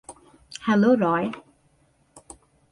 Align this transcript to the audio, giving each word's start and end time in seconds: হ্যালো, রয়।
হ্যালো, 0.61 0.91
রয়। 0.95 1.27